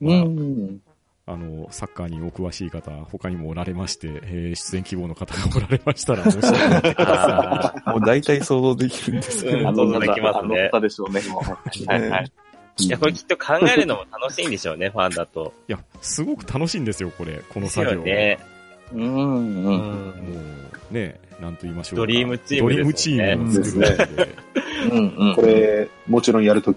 [0.00, 0.80] うまあ、ん。
[1.26, 6.82] あの、サッカーにお詳しい方、他にもおられまして、えー出演希望の方がおられましたら、申し訳ない。
[6.94, 7.02] ど。
[7.02, 7.92] ああ。
[7.92, 9.68] もう大体想像できるんですけど。
[9.68, 11.20] あの想像できますねあの方でしょうね。
[11.86, 12.32] はいはい。
[12.86, 15.52] いや、これきっと考えるのも楽しいんでしょうね、 ファンだと。
[15.68, 17.98] いや、すごく楽しいんですよ、これ、この作業。
[17.98, 18.38] よね。
[18.92, 19.02] うん。
[19.02, 19.64] ううん。
[19.64, 20.14] もん。
[20.90, 22.00] う、ね、なんと言いましょうか。
[22.00, 24.34] ドリームチームねリームチームを作るので、
[24.92, 25.34] うん。
[25.34, 26.74] これ、もちろんやると、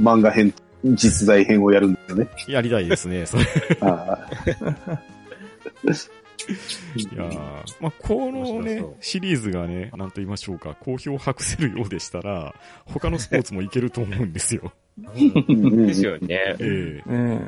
[0.00, 0.52] 漫画編、
[0.84, 2.28] 実在編をやるんですよね。
[2.48, 3.44] やりたいですね、それ。
[3.80, 4.28] あ
[6.96, 7.38] いやー
[7.80, 14.72] まあ、このねシリーズがね、なんと言いましょうか、好評を博せるようでしたら、他のスポーツもいけると思うんですよ。
[14.98, 16.56] うんですよね。
[16.58, 17.40] ええね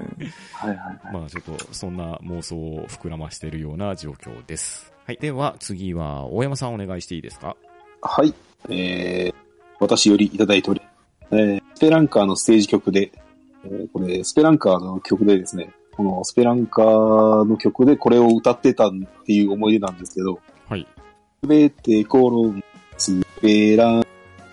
[0.53, 1.01] はいはい。
[1.13, 4.95] まあちょっと、そんな妄想を膨らましているような状況です。
[5.05, 5.19] はい。
[5.21, 7.57] では、次は、大山さんお願いしていいですか？
[8.01, 8.33] はい。
[8.71, 9.35] えー、
[9.79, 10.81] 私よりいただいており、
[11.33, 13.13] えー、スペランカーのステージ曲で、
[13.65, 18.91] えーこれ、スペランカーの曲でですね、このスペランカーの曲でこれを歌ってたっ
[19.27, 20.87] ていう思い出なんですけど、はい。
[21.43, 22.65] すべて転ん
[22.97, 24.05] スペラン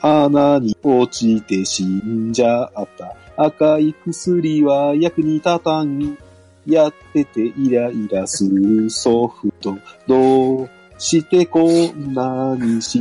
[0.02, 3.16] 穴に落ちて死んじゃった。
[3.38, 6.18] 赤い薬は役に立たん。
[6.66, 9.78] やっててイライラするソフト。
[10.08, 13.00] どうしてこんなに死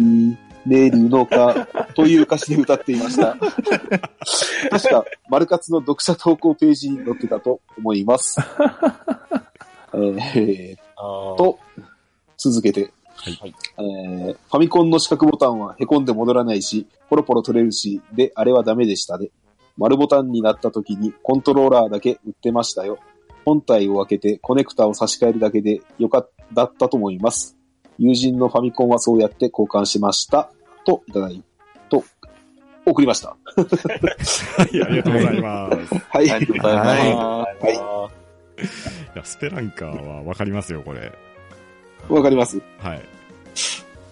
[0.66, 3.36] ねるのかという歌詞で歌っていました。
[4.70, 8.36] 確か、マルカツの読者投稿ページに載ってたと思います。
[9.92, 10.76] えー、
[11.36, 11.58] と、
[12.36, 19.30] 続けて、はいえーファミコンの四角ボタンは凹んで戻らないし、ポロポロ取れるし、で、あれはダメでしたね。
[19.76, 22.98] 丸ボタンになった時にコントローラーだけ売ってましたよ。
[23.44, 27.56] 本体を開けてコネクタを差し替えるだけでよかっただったと思います。
[28.00, 30.50] 友人のファミコンはそうやって交換しました。
[30.86, 31.42] と、いただい
[31.90, 32.02] と、
[32.86, 33.28] 送りました。
[33.28, 35.94] はい、ありがとうございます。
[36.08, 36.30] はい。
[36.30, 37.66] ありがとうございます。
[37.66, 38.10] はい
[39.14, 41.12] いや、スペランカーはわかりますよ、これ。
[42.08, 43.02] わかりますはい。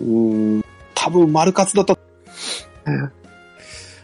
[0.00, 1.96] うーん、多分丸カツだった。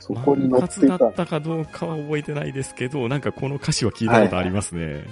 [0.01, 0.99] そこに載マってた。
[0.99, 5.05] だったかどうかは覚えてないですけど、なんかこの歌詞は聞いたことありますね。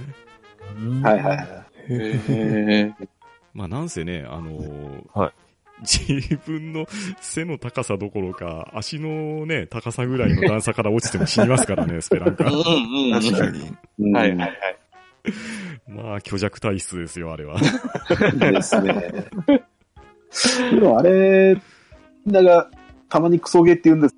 [1.02, 1.46] はいはいはい。
[1.88, 3.08] へー
[3.54, 5.32] まあなんせね、あのーはい
[5.82, 6.86] 自分の
[7.20, 12.50] 背の高さどころか、足のね、高さぐらいの段差から落ちても死にますからね、 スペランカー。
[12.50, 13.20] うんうん。
[13.20, 13.72] 確かに。
[13.98, 14.56] うんはいはいはい。
[15.88, 17.56] まあ、虚弱体質ですよ、あれは。
[17.58, 19.26] ですね。
[20.70, 21.58] でもあれ、
[22.24, 22.70] みんなが
[23.08, 24.16] たまにクソゲーって言うんです。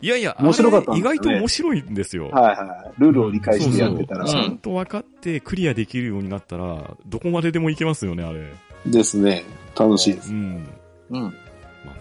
[0.00, 2.28] いやいや、面白かったね意外と面白いんですよ。
[2.30, 3.00] はいはい。
[3.00, 4.26] ルールを理解してやってたら。
[4.26, 8.52] そうそうちゃんと分かってクリアできるようになったら、どこまででもいけますよね、あれ。
[8.86, 9.44] ですね。
[9.78, 10.32] 楽しいです。
[10.32, 10.66] うん。
[11.10, 11.22] うん。
[11.22, 11.32] まあ、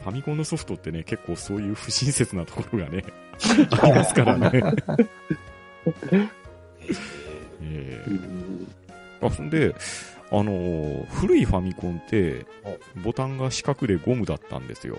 [0.03, 3.03] ファミコンのソフトってね、結構そういう不親切なところがね、
[3.81, 4.51] ありますからね。
[7.61, 8.67] ええうん
[9.21, 9.75] あ、そんで、
[10.31, 12.45] あのー古いファミコンって、
[13.03, 14.97] ボタンが四角でゴムだったんですよ。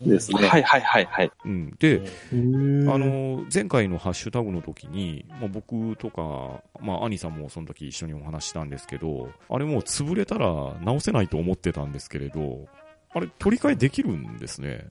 [0.00, 0.46] ですね。
[0.48, 1.30] はいはいはいはい。
[1.44, 1.74] うん。
[1.78, 2.02] で、
[2.32, 10.46] あのあのー前回のハッシュタグの時に、まあ、僕とか、まあ、兄さんもその時一緒にお話ししたんですけど、あれもう潰れたら
[10.80, 12.66] 直せないと思ってたんですけれど、
[13.14, 14.86] あれ取り替えできるんですね。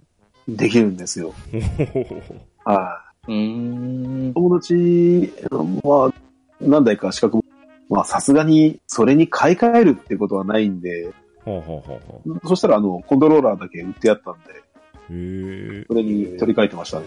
[0.47, 1.33] できるんですよ。
[2.65, 3.31] はい。
[3.31, 4.33] うーん。
[4.33, 5.33] 友達、
[5.83, 6.13] まあ、
[6.61, 7.43] 何台か資格も、
[7.89, 11.13] まあ、さすがに、それに買い替えるってことはないんで、は
[11.45, 14.62] あ、はあはあはあ、そしたら、あの、コントローラーだけ売ってやったんで、
[15.11, 15.85] へえ。
[15.87, 17.05] それに取り替えてましたね。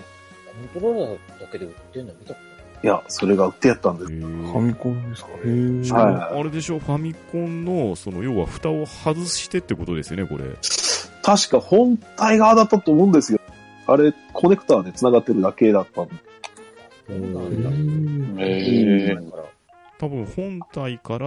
[0.73, 2.41] コントローラーだけで売ってんの見たこ
[2.83, 4.13] いや、それが売ってやったんです。
[4.13, 5.31] ファミコンですか？
[5.45, 10.45] へーしかもはいあれでしょ、ファミコンの、その、要は蓋を外してってことですよね、これ。
[11.23, 13.41] 確か本体側だったと思うんですよ。
[13.87, 16.09] あれ、コネクターで繋がってるだけだったん
[17.09, 18.45] そうなんだ。
[18.45, 19.45] へだから
[19.99, 21.27] 多分本体から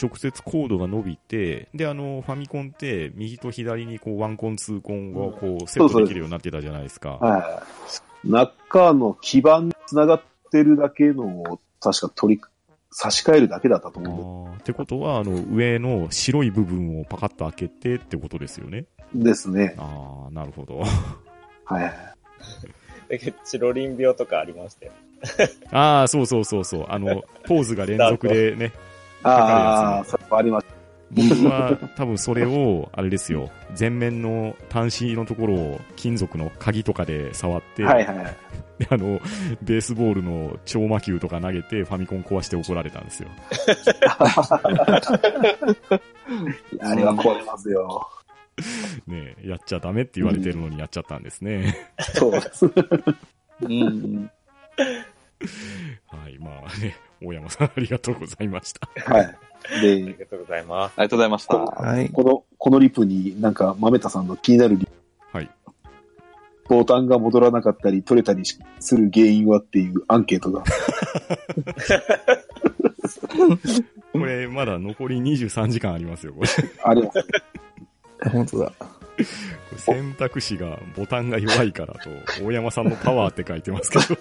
[0.00, 7.12] 直接コードが伸びて、で、あの、ファミコンって右と左にこうワンコン、ツーコンがこうセットできるようになってたじゃないですか。
[7.12, 7.62] は
[8.24, 8.28] い。
[8.28, 12.42] 中の基板に繋がってるだけのを、確か取り、
[12.90, 18.84] 差し替えるだけだったとあ思ーってことは、あの、上の白い部分をパカッと開けてってことですよね？
[19.14, 19.74] うんですね。
[19.78, 20.82] ああ、なるほど。
[21.64, 21.92] はい。
[23.44, 24.92] チロリン病とかありましたよ。
[25.70, 26.86] ああ、そうそうそうそう。
[26.88, 28.72] あの、ポーズが連続でね、
[29.22, 30.66] ああ、それもありまし
[31.14, 37.88] 僕は多分それを、あれですよ、前面の端子のところを金属の鍵とかで触って、た。
[37.90, 38.36] はいはい。
[38.78, 39.20] で あの、
[39.62, 43.28] ベースボールの超魔球とか投げてファミコン壊して怒られたんですよ。
[46.80, 48.08] あれは壊れますよ。
[49.06, 51.74] ねえやっちゃダメって言われてるのにやっちゃったんですね。
[52.14, 52.66] そうです。
[53.62, 54.30] うん。
[56.06, 58.88] はい、まあね、大山さんありがとうございました。
[59.12, 59.24] はい。
[59.24, 59.36] あ
[59.80, 60.92] りで、がとうございます。
[60.96, 61.56] ありがとうございました。
[61.56, 62.10] はい。
[62.10, 64.88] この、このリプになんか、豆田さんの気になるリ
[65.32, 65.50] はい。
[66.68, 68.42] ボタンが戻らなかったり取れたり
[68.80, 70.62] する原因はっていうアンケートが。
[74.12, 76.48] これまだ残り23時間ありますよ、これ。
[76.48, 77.24] こあります。
[78.30, 78.72] 本当だ。
[79.18, 79.24] れ
[79.78, 82.10] 選択肢がボタンが弱いからと、
[82.44, 84.18] 大山さんのパワーって書いてますけど。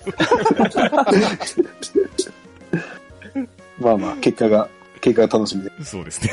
[3.80, 4.70] まあまあ、結果が、
[5.02, 5.72] 結果が楽しみで。
[5.84, 6.32] そうですね。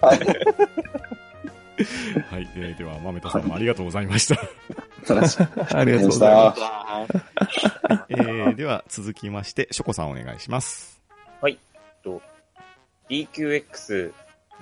[0.00, 0.18] はい。
[2.30, 2.48] はい。
[2.56, 4.40] えーでは、豆田さんもありがとうございました。
[4.40, 4.44] あ
[5.14, 8.04] りがとうありがとうごございまざいます。
[8.08, 10.92] えーでは、続きまして、ショコさんお願いします。
[13.12, 14.10] DQX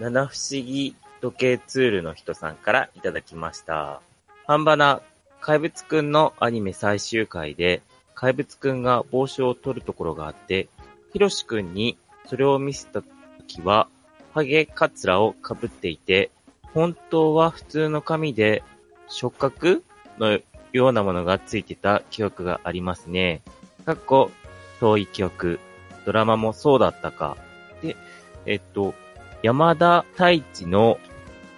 [0.01, 4.01] 七不思議時計ツールの人さんからいただきました。
[4.47, 5.03] 半ばな
[5.41, 7.83] 怪物くんのアニメ最終回で、
[8.15, 10.69] 怪物くんが帽子を取るところがあって、
[11.13, 13.89] ヒロシくんにそれを見せた時は、
[14.35, 16.31] ハゲカツラを被っていて、
[16.75, 18.63] 本当は普通の髪で
[19.09, 19.83] 触覚
[20.19, 20.39] の
[20.73, 23.43] ようなものがついてた記憶がありますね。
[23.85, 24.31] かっこ、
[24.79, 25.59] 遠い記憶。
[26.07, 27.37] ドラマもそうだったか。
[27.83, 27.97] で、
[28.47, 28.95] えっと、
[29.43, 30.99] 山田太一の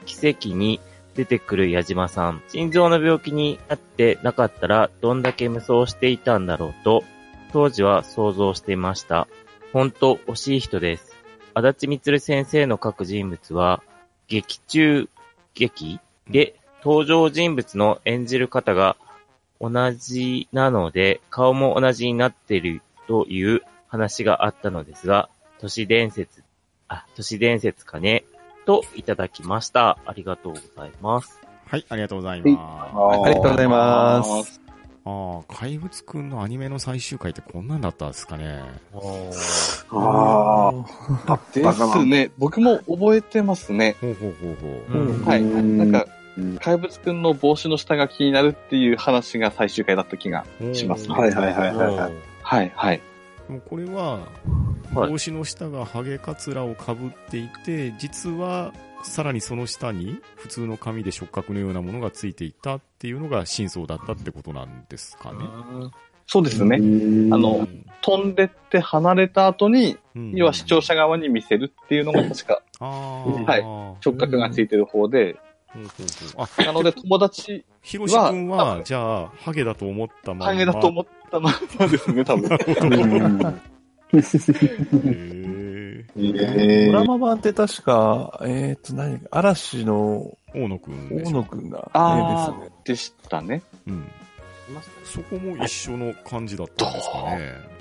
[0.05, 0.81] 奇跡に
[1.15, 2.43] 出てくる矢島さん。
[2.49, 7.05] 心臓の病気になってなかったらどんだけ無双していたんだろうと、
[7.53, 9.29] 当時は想像していました。
[9.73, 11.13] ほんと惜しい人です。
[11.55, 13.83] 足立みつる先生の書く人物は、
[14.29, 15.09] 劇中
[15.55, 18.97] 劇で登場人物の演じる方が
[19.61, 25.29] 同じなので、顔も同じになっているという話があったのですが、
[25.61, 26.43] 都市伝説、
[26.89, 28.25] あ、都市伝説かね、
[28.65, 29.99] といただきました。
[30.07, 31.41] ありがとうございます。
[31.67, 32.49] はい、ありがとうございます。
[32.49, 34.61] ありがとうございます。
[35.05, 38.63] ああ、怪物くんのアニメの最終回ってこんなんだったんですかね。
[39.91, 40.73] あ
[41.29, 41.41] あ。
[41.53, 42.31] ですね。
[42.39, 43.97] 僕も覚えてますね。
[44.01, 44.99] ほうほうほうほう。
[44.99, 45.41] うんはい。
[45.43, 46.07] うんなんか
[46.39, 51.15] うん、怪物くんの帽子の下が気になるっていう話が最終回だった気がしますね。
[51.15, 52.13] はいはいはいはいはい。
[52.43, 53.03] はい、はい。
[53.53, 54.21] もうこれは、
[54.95, 55.11] はい。
[55.11, 58.73] 帽子の下がハゲカツラをかぶっていて、実は、
[59.05, 65.41] さらにその下に普通の紙で触覚のようなものがついていたっていうのが真相だったってことなんですかね。
[66.27, 66.77] そうですね。
[66.77, 67.67] あの、
[68.01, 70.33] 飛んでって離れた後に、うん。
[70.35, 74.03] 要は視聴者側に見せるっていうのが確かはい。
[74.03, 75.41] 触覚がついてる方で、ほ
[75.77, 75.87] うほう
[76.37, 80.47] ほうあ、なので友達、ひろしくんは、はじゃあ、ハゲだと思ったまんま。
[80.47, 82.51] ハゲだと思ったままですね、多分。
[82.51, 83.63] うん
[84.15, 92.77] へーえドラマ版って確か、えっ、と、何か、嵐の大野くんで大野くんが、あねですね。
[92.85, 93.63] ー、でしたね。
[93.87, 94.07] うん。
[95.05, 97.73] そこも一緒の感じだったんですかね。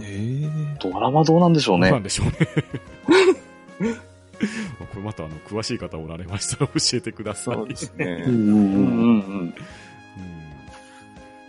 [0.00, 1.90] ええドラマどうなんでしょうね。
[1.90, 3.94] どうなんでしょうね。
[4.78, 7.54] これまたあの、詳しい方おられましたら教えてください。
[7.56, 8.30] そうですねう。
[8.30, 9.20] ん うんうんうん。
[9.40, 9.54] うん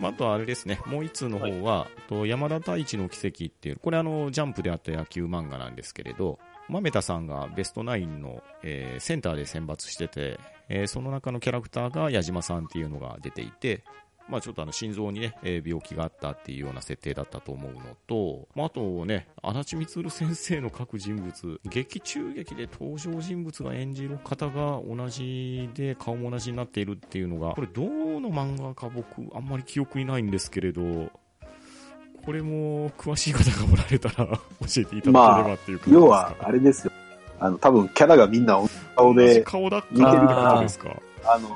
[0.00, 6.38] まあ、あとはあれですね、もう一通の方は、と山田太一の奇跡っていう、これあの、ジャンプであった野球漫画なんですけれど、
[6.70, 13.84] 豆田さんがベストナインの、えーセンターで選抜してて、えーその中のキャラクターが矢島さんっていうのが出ていて、
[14.28, 31.10] まあちょっとあの心臓にね、えー病気があったっていうような設定だったと思うのと、まああとね、足立みつる先生の各人物、劇中劇で登場人物が演じる方が同じで顔も同じになっているっていうのが、これどの漫画か僕あんまり記憶にないんですけれど、
[32.24, 34.36] これも詳しい方がおられたら 教
[34.76, 36.92] えていただければっていう感じですか、要は、あれですよ。
[37.40, 38.60] あの、多分キャラがみんな
[38.94, 41.50] 顔で、顔だったってことですかあの、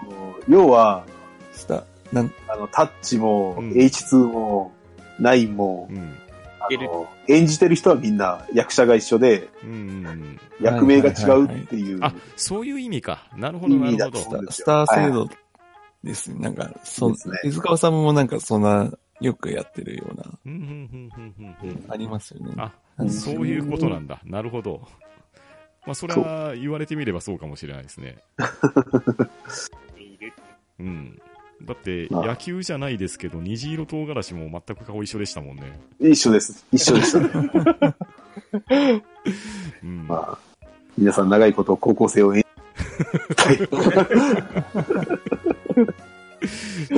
[0.49, 1.05] 要は、
[1.53, 4.73] スタ、なん、あの、タッチも、うん H2 も、
[5.21, 6.15] 9も、うん。
[6.61, 10.41] あの、演じてる人はみんな役者が一緒で、うんうんうん。
[10.61, 11.99] 役名が違うっていう。
[12.01, 13.29] あ、そういう意味か。
[13.37, 14.11] なるほど、なるほど意味だ。
[14.11, 15.29] とスタスター制度
[16.05, 16.39] ですね。
[16.41, 22.53] なんか、そですね手塚治虫もなんかそんな、よくやってるような、うんうんうんうんうんうんありますよね。
[22.59, 24.21] あうんそういうことなんだ。
[24.25, 24.83] なるほど。
[25.87, 28.17] まあ、それは言われてみればそうかもしれないですね。
[30.81, 31.21] うん。
[31.65, 35.79] だって、まあ野球じゃないですけど、虹色唐辛子も全く顔一緒でしたもんね。
[36.01, 36.65] 一緒です。
[36.73, 37.19] 一緒でした。
[39.83, 40.07] うん。
[40.07, 40.39] まあ、
[40.97, 42.45] 皆さん長いこと高校生を演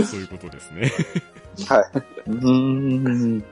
[0.05, 0.93] そういうことですね。
[2.27, 2.49] うー
[3.39, 3.45] ん。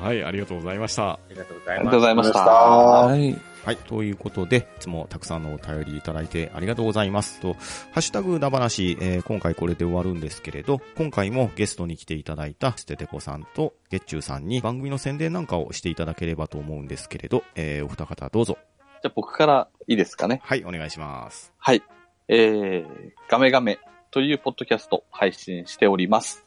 [0.00, 1.10] はい、ありがとうございました。
[1.12, 1.84] ありがとうござあいます。
[1.84, 2.40] りがとうございました。
[2.40, 3.36] はい。
[3.64, 3.76] はい。
[3.76, 7.38] ということで、いつもたくさんのお便りいただいてありがとうございます。
[7.40, 7.60] と、ハ
[7.96, 18.56] ッシュタグだ話、えー今回これで終わるんですけれど、今回もゲストに来ていただいたステテコさんと月中さんに番組の宣伝なんかをしていただければと思うんですけれど、えーお二方どうぞ。
[19.02, 20.40] じゃあ僕からいいですかね？
[20.42, 21.52] はい、お願いします。
[21.58, 21.82] はい。
[22.28, 22.86] えー、
[23.28, 23.78] ガメガメ
[24.10, 26.46] というポッドキャスト配信しております。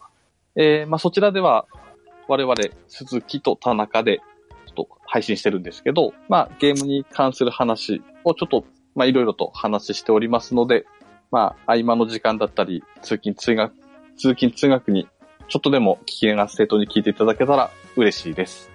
[0.56, 1.68] えー、まあそちらでは
[2.28, 2.56] 我々
[2.88, 4.22] 鈴木と田中で
[4.72, 10.86] っと配信してるんですけど、まあゲームに関する話をちょっとまあいろいろと話しておりますので、
[11.32, 13.74] まあ合間の時間だったり通勤通学、
[14.18, 15.08] 通勤通学に
[15.48, 18.70] ちょっとでも聞き流す生徒に聞いていただけたら嬉しいです。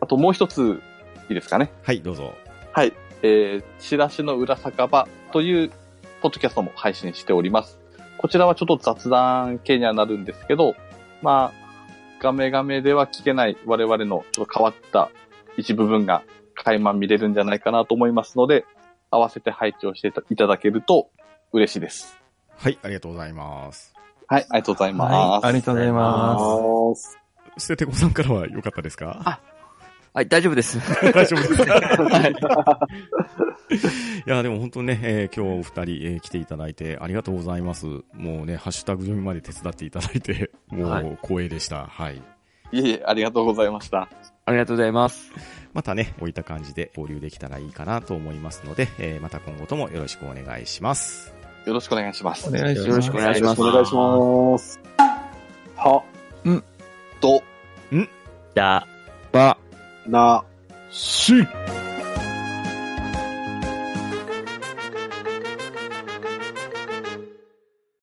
[0.00, 0.80] あともう一つ
[1.28, 1.72] いいですかね。
[1.82, 2.32] はい、どうぞ。
[2.72, 2.92] はい。
[3.22, 5.70] えー、チラシの裏酒場という
[6.22, 7.78] ポッドキャストも配信しております。
[8.18, 10.74] こちらはちょっと雑談系にはなるんですけど、
[11.22, 11.59] まあ、
[12.20, 15.10] ガメガメでは聞けない我々のちょっと変わった
[15.56, 16.22] 一部分が
[16.54, 18.66] 垣間見れるんじゃないかなと思いますので、
[19.10, 21.08] 合わせて配置をしていただけると
[21.52, 22.16] 嬉しいです。
[22.56, 23.94] はい、ありがとうございます。
[24.26, 25.12] はい、ありがとうございます。
[25.12, 25.44] はい。
[25.44, 27.02] ありがとうございます。
[27.02, 27.18] す。
[27.56, 29.40] ステテコさんからは良かったですか？
[30.12, 30.78] はい、大丈夫です。
[31.12, 32.34] 大丈夫ですい。
[34.26, 37.86] いや、でも本当ね、えー今日お二人、えー来ていただいてありがとうございます。
[38.12, 41.86] もうね、ハッシュタグ読みまで手伝っていただいて、 もはう光栄でした。
[41.86, 42.16] はい。
[42.16, 44.08] いえいえ、ありがとうございました。
[44.46, 45.30] ありがとうございます。
[45.72, 51.32] またね、こういった感じで交流できたらいいかなと思いますので、えーまた今後ともよろしくお願いします。
[51.66, 52.48] よろしくお願いします。
[52.48, 52.88] お願いします。
[52.88, 54.80] よろしくお願いしますお願いします。
[55.76, 56.02] は、
[57.20, 57.42] と、
[58.54, 58.86] だ、
[59.30, 59.56] ば、
[60.06, 60.44] な、
[60.90, 61.46] し「